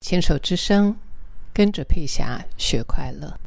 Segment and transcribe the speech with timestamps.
[0.00, 0.96] 牵手之声，
[1.52, 3.38] 跟着佩霞学快乐。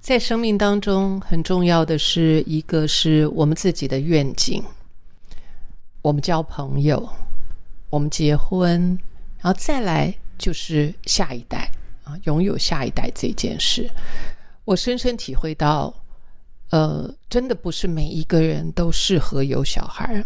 [0.00, 4.64] 在生命当中，很重要的是一个是我们自己的愿景，
[6.00, 7.06] 我们交朋友，
[7.90, 8.98] 我们结婚，
[9.38, 11.70] 然后再来就是下一代
[12.04, 13.88] 啊，拥有下一代这件事，
[14.64, 15.94] 我深深体会到，
[16.70, 20.24] 呃，真的不是每一个人都适合有小孩。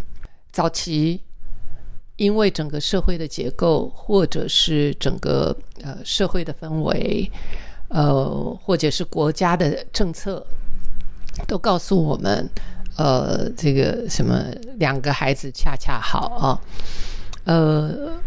[0.50, 1.20] 早期。
[2.19, 7.31] 因为整个社会的结构，或者是整个呃社会的氛围，
[7.89, 10.43] 呃，或者是国家的政策，
[11.47, 12.48] 都告诉我们，
[12.97, 14.47] 呃，这个什么
[14.78, 16.61] 两个孩子恰恰好啊，
[17.45, 18.19] 呃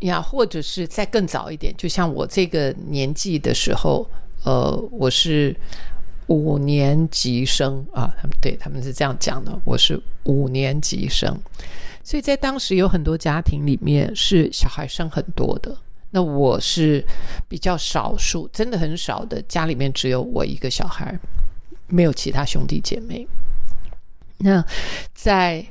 [0.00, 4.08] 呀，或者是再更早一点，就像我这个年纪的时候，
[4.44, 5.56] 呃，我是
[6.26, 11.34] 五年级生啊，他们对他们是这样讲的，我是五年级生。
[12.02, 15.74] 所以在当时有很多家庭里面是小孩生很多的，
[16.10, 17.02] 那我是
[17.48, 21.18] 比较少数，真的很少的，家里面只有我一个小孩，
[21.86, 23.26] 没有其他兄弟姐妹。
[24.36, 24.62] 那
[25.14, 25.64] 在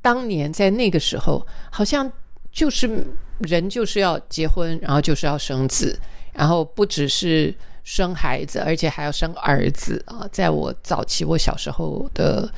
[0.00, 2.10] 当年在那个时候，好像
[2.56, 3.06] 就是
[3.40, 5.98] 人就是要结婚，然后就是要生子，
[6.32, 7.54] 然后不只是
[7.84, 10.26] 生孩子，而且还要生儿子啊！
[10.32, 12.50] 在我早期我小时候的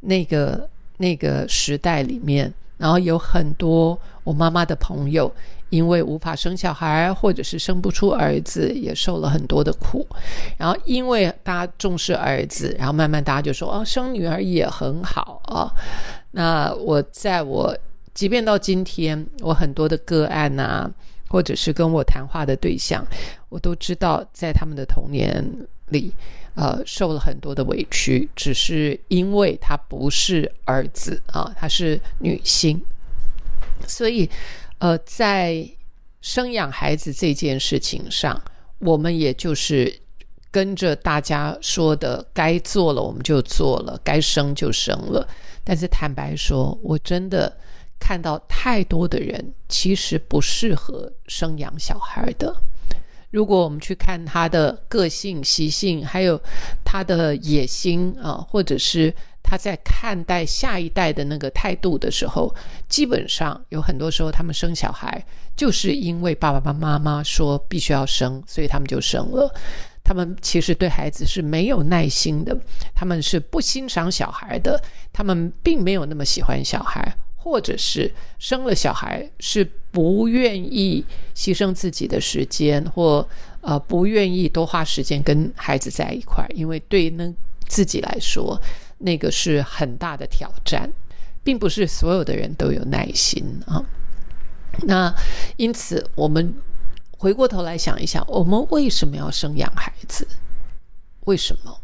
[0.00, 0.68] 那个
[0.98, 2.52] 那个时代里面。
[2.78, 5.32] 然后有很多我妈妈的朋友，
[5.70, 10.06] 因为无法生小孩，或者是生不出儿子，也受了很多的苦。
[10.58, 15.72] 然后因为大家重视儿子，然后慢慢大家就说：“哦，生女儿也很好啊。”
[16.32, 17.74] 那我在我
[18.16, 20.90] 即便到今天，我很多的个案呐，
[21.28, 23.06] 或者是跟我谈话的对象，
[23.50, 25.44] 我都知道，在他们的童年
[25.90, 26.12] 里。
[26.58, 32.80] 呃，受了很多的委屈，只是因为他不是儿子啊，他是女性，
[33.86, 34.26] 所以，
[34.78, 35.68] 呃，在
[36.22, 38.40] 生养孩子这件事情上，
[38.78, 39.94] 我们也就是
[40.50, 45.28] 跟着大家说的，该做了我们就做了，该生就生了。
[45.62, 47.54] 但是坦白说，我真的
[47.98, 52.54] 看到太多的人其实不适合生养小孩的。
[53.30, 56.40] 如果我们去看他的个性、习性，还有
[56.84, 59.12] 他的野心啊，或者是
[59.42, 62.54] 他在看待下一代的那个态度的时候，
[62.88, 65.22] 基本上有很多时候，他们生小孩
[65.56, 69.52] 就是因为爸爸妈妈说必须要生，所以他们就生了。
[70.02, 72.56] 他们其实对孩子是没有耐心的，
[72.94, 74.80] 他们是不欣赏小孩的，
[75.12, 77.14] 他们并没有那么喜欢小孩。
[77.46, 83.24] 或者是生了小孩是不愿意牺牲自己的时间，或
[83.60, 87.32] 呃不愿意多花时间跟孩子在一块，因为对那
[87.68, 88.60] 自己来说，
[88.98, 90.90] 那个是很大的挑战，
[91.44, 93.80] 并不是所有的人都有耐心啊。
[94.82, 95.14] 那
[95.56, 96.52] 因此，我们
[97.16, 100.26] 回过头来想一想，我们为什么要生养孩子？
[101.26, 101.80] 为什么？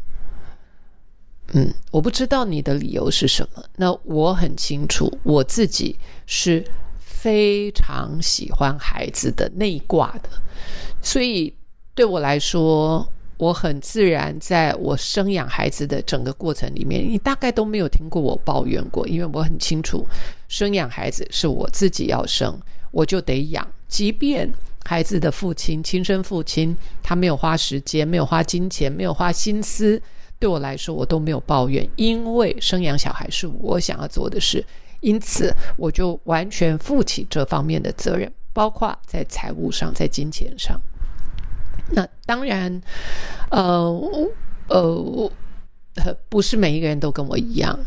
[1.51, 3.63] 嗯，我不知道你的理由是什么。
[3.75, 6.65] 那我很清楚，我自己是
[6.97, 10.29] 非常喜欢孩子的内挂的，
[11.01, 11.53] 所以
[11.93, 20.07] 对我来说，我很自然在我生养孩子的整个过程里面，你大概都没有听过我抱怨过，因为我很清楚，
[20.47, 22.57] 生养孩子是我自己要生，
[22.89, 24.51] 我就得养，即便
[24.85, 30.01] 孩子的父亲亲生父亲他没有花时间，没有花金钱，没有花心思。
[30.43, 34.61] 对我来说，我都没有抱怨，因为生养小孩是我想要做的事，
[34.99, 40.77] 因此我就完全负起这方面的责任，包括在财务上，在金钱上。
[41.91, 42.81] 那当然，
[43.51, 44.29] 呃
[44.67, 45.31] 呃，
[46.27, 47.79] 不是每一个人都跟我一样，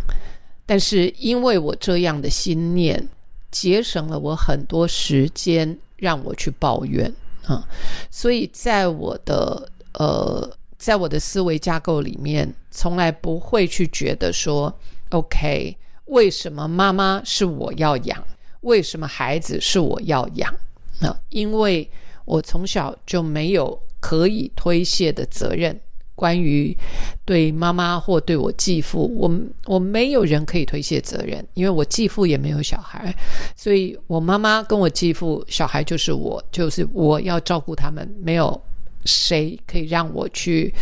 [0.65, 3.07] 但是因为我这样的心念，
[3.51, 7.13] 节省了我很多时间，让我去抱怨
[7.45, 7.69] 啊，
[8.11, 10.51] 所以在我的呃。
[10.87, 14.73] 在我的思维架构里面，从来不会去觉得说
[15.09, 18.25] ，OK，为什么妈妈是我要养？
[18.61, 20.55] 为什么孩子是我要养？
[21.01, 21.91] 那因为
[22.25, 25.77] 我从小就没有可以推卸的责任，
[26.15, 26.79] 关于
[27.25, 29.29] 对妈妈或对我继父，我
[29.65, 33.13] 我没有人可以推卸责任，因为我继父也没有小孩，
[33.57, 38.63] 所以我妈妈跟我继父小孩就是我，就是我要照顾他们，没有
[39.07, 40.75] 谁可以让我去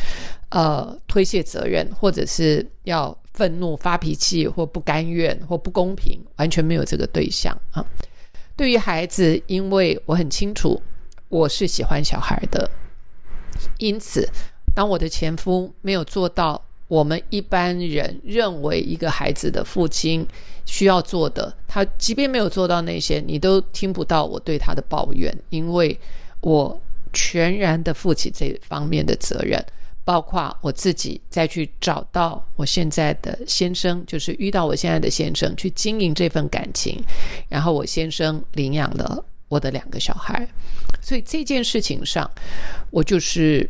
[0.49, 7.85] 呃推卸责任，或者是要愤怒发脾气或不甘愿或不公平，完全没有这个对象啊。
[8.57, 10.81] 对于孩子，因为我很清楚
[11.29, 12.71] 我是喜欢小孩的，
[13.79, 14.29] 因此。
[14.77, 20.27] 当我的前夫没有做到我们一般人认为一个孩子的父亲
[20.67, 25.97] 需要做的，他即便没有做到那些，你都听不到我对他的抱怨，因为
[26.41, 26.77] 我
[27.15, 29.65] 全然的负起这方面的责任，
[30.05, 37.03] 包括我自己再去找到我现在的先生，就是遇到我现在的先生去经营这份感情，
[37.49, 40.47] 然后我先生领养了我的两个小孩，
[41.01, 42.31] 所以这件事情上，
[42.91, 43.67] 我就是。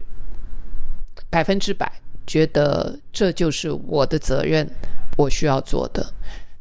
[1.30, 1.90] 百分之百
[2.28, 4.68] 觉得这就是我的责任，
[5.16, 6.06] 我需要做的。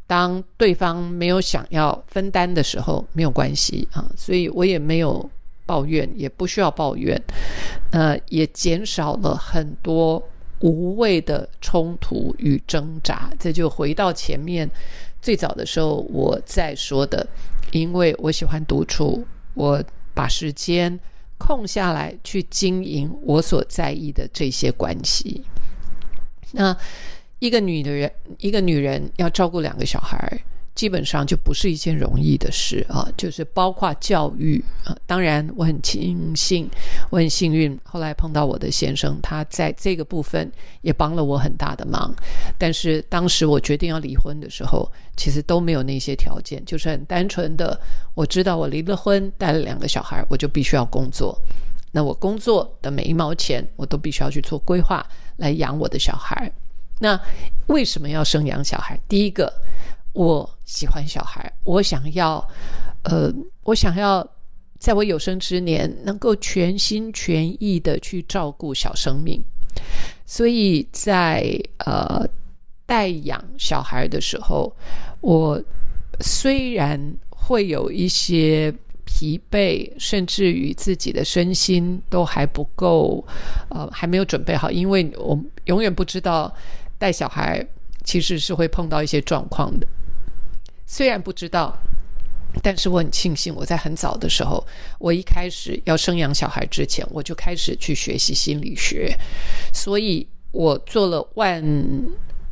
[0.07, 5.29] 当对方没有想要分担的时候，没有关系啊，所以我也没有
[5.65, 7.21] 抱怨，也不需要抱怨。
[7.91, 10.21] 呃，也减少了很多
[10.59, 13.29] 无谓的冲突与挣扎。
[13.39, 14.69] 这就回到前面
[15.21, 17.27] 最早的时候我在说的，
[17.71, 19.83] 因为我喜欢独处，我
[20.13, 20.99] 把时间。
[21.39, 25.43] 空下来去经营我所在意的这些关系。
[26.53, 26.73] 那
[27.39, 30.41] 一个女的人，一个女人要照顾两个小孩。
[30.75, 34.95] 基本上就不是一件容易的事啊，就是包括教育啊。
[35.05, 36.67] 当然，我很庆幸，
[37.11, 42.11] 我很幸运，后来碰到我的先生，他在这个部分也帮了我很大的忙。
[42.57, 47.79] 但是当时我决定要离婚的时候，其实都没有那些条件，就是很单纯的，
[48.15, 51.39] 我知道我离了婚，带了两个小孩，我就必须要工作。
[51.91, 55.05] 那我工作的每一毛钱，我都必须要去做规划
[55.37, 56.51] 来养我的小孩。
[56.99, 57.19] 那
[57.67, 58.99] 为什么要生养小孩？
[59.07, 59.53] 第一个。
[60.13, 62.47] 我喜欢小孩，我想要，
[63.03, 63.33] 呃，
[63.63, 64.25] 我想要
[64.79, 69.43] 在我有生之年能够全心全意的去照顾小生命，
[70.25, 72.27] 所以在呃
[72.85, 74.71] 带养小孩的时候，
[75.21, 75.61] 我
[76.19, 76.99] 虽然
[77.29, 78.71] 会有一些
[79.05, 83.25] 疲惫，甚至于自己的身心都还不够，
[83.69, 86.53] 呃，还没有准备好，因为我永远不知道
[86.99, 87.65] 带小孩
[88.03, 89.87] 其实是会碰到一些状况的。
[90.85, 91.77] 虽然不知道，
[92.61, 94.65] 但是我很庆幸，我在很早的时候，
[94.99, 99.17] 我一开始要生养小孩之前，我就开始去学习心理学，
[99.73, 101.63] 所以我做了万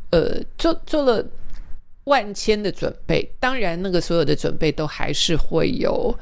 [0.09, 1.23] 呃做做了
[2.05, 3.31] 万千的准备。
[3.39, 6.17] 当然，那个所有的准备都还是会有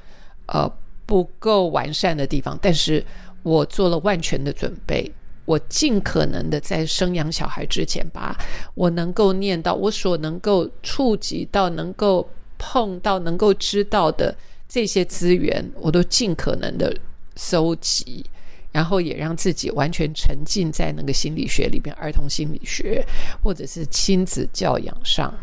[0.48, 0.70] 呃
[1.06, 3.06] 不够完善的地方，但是
[3.44, 5.10] 我做了万全的准备。
[5.50, 8.38] 我尽可能的在生养小孩之前，把
[8.76, 12.30] 我能够念到、我所能够触及到、能够
[12.60, 14.36] 碰到、能够知道的
[14.68, 16.96] 这些资源，我都尽可能的
[17.36, 18.24] 收集，
[18.72, 23.04] 然后也让自己完全沉浸在那个心理学里边，儿童心理学
[23.42, 25.34] 或者是亲子教养上。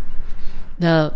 [0.77, 1.13] 那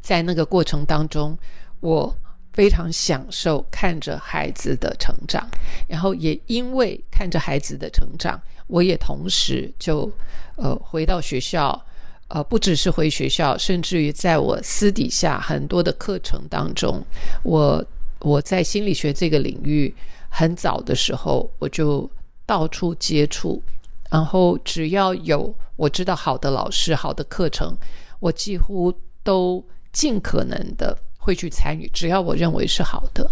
[0.00, 1.36] 在那个过程当中，
[1.80, 2.16] 我。
[2.58, 5.48] 非常享受看着孩子的成长，
[5.86, 10.10] 然后也因为看着孩子的成长，我也同时就
[10.56, 11.80] 呃回到学校，
[12.26, 17.00] 呃不只是回学校，甚至于在我私底下很多的课程当中，
[17.44, 17.84] 我
[18.18, 19.94] 我在心理学这个领域
[20.28, 22.10] 很早的时候我就
[22.44, 23.62] 到处接触，
[24.10, 27.72] 然后只要有我知道好的老师、好的课程，
[28.18, 28.92] 我几乎
[29.22, 30.98] 都尽可能的。
[31.28, 33.30] 会去参与，只要我认为是好的。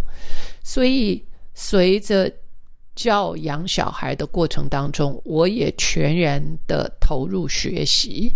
[0.63, 1.25] 所以，
[1.55, 2.31] 随着
[2.95, 8.31] 教养小孩的过程当中，我也全然的投入学习。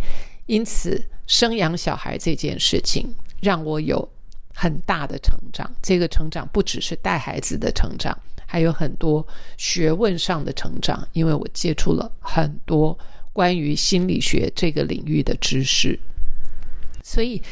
[0.46, 4.08] 因此，生养小孩这件事情让我有
[4.54, 5.70] 很大的成长。
[5.82, 9.26] 这个成长不只是带孩子的成长，还有很多
[9.58, 12.98] 学问上的成长，因为我接触了很多
[13.34, 16.00] 关于心理学这个领域的知识。
[17.04, 17.42] 所以。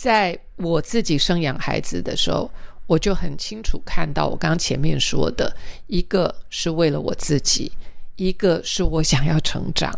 [0.00, 2.48] 在我自己生养孩子的时候，
[2.86, 5.52] 我就很清楚看到我刚前面说的，
[5.88, 7.72] 一个是为了我自己，
[8.14, 9.92] 一个是我想要成长，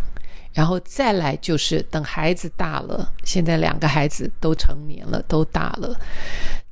[0.55, 5.95] 然后再来就是等孩子大了，现在两个孩子都成年了，都大了，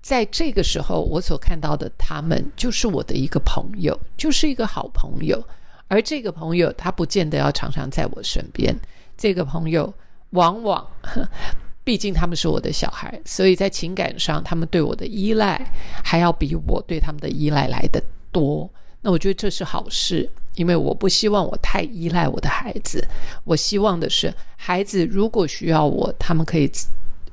[0.01, 5.47] 在这个时候，我所看到的他们就是我的一个朋友，就是一个好朋友，
[5.87, 8.75] 而这个朋友他不见得要常常在我身边，
[9.19, 9.93] 这个朋友
[10.31, 10.87] 往往。
[11.89, 15.59] 毕竟他们是我的小孩，所以在情感上，他们对我的依赖
[16.05, 18.71] 还要比我对他们的依赖来的多。
[19.01, 23.03] 那我觉得这是好事，因为我不希望我太依赖我的孩子。
[23.43, 26.71] 我希望的是，孩子如果需要我，他们可以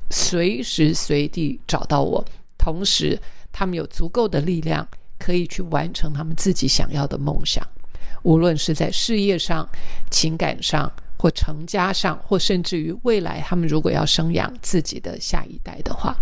[0.08, 2.24] 随时随地找到我，
[2.56, 3.20] 同时
[3.52, 7.62] 他们有足够的力量可以去完成他们自己想要的梦想，
[8.22, 9.68] 无论是在事业上、
[10.10, 16.16] 情感上，或成家上，或甚至于未来他们如果要生养自己的下一代的话，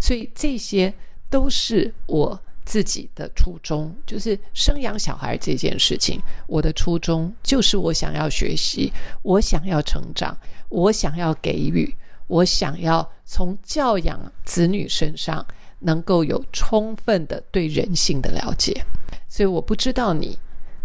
[0.00, 0.92] 所以这些
[1.30, 2.40] 都是我。
[2.66, 6.18] 自己的初衷就是生养小孩这件事情。
[6.46, 8.90] 我的初衷就是我想要学习，
[9.20, 10.34] 我想要成长，
[10.70, 11.94] 我想要给予，
[12.26, 15.46] 我想要从教养子女身上
[15.80, 18.82] 能够有充分的对人性的了解。
[19.28, 20.38] 所以我不知道你，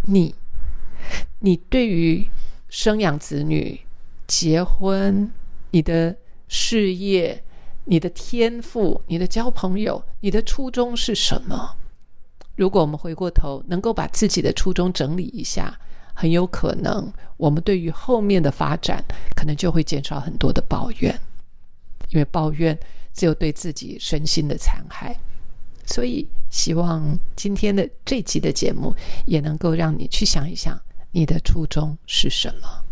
[0.06, 0.36] 你，
[1.40, 2.28] 你对于
[2.70, 3.80] 生养子女、
[4.28, 5.30] 结婚、
[5.72, 6.16] 你的
[6.48, 7.44] 事业。
[7.86, 11.76] 你的天赋，你的交朋友，你的初衷是什么？
[12.56, 15.76] 如果我们回过头，能够把自己的初衷整理一下，
[16.14, 19.04] 很有可能我们对于后面的发展，
[19.36, 21.20] 可能就会减少很多的抱怨，
[22.10, 22.78] 因为抱怨
[23.12, 25.20] 只有对自己身心的残害。
[25.88, 28.96] 所以，希望今天的这集的节目，
[29.26, 30.80] 也能够让你去想一想，
[31.12, 32.89] 你的初衷是什么。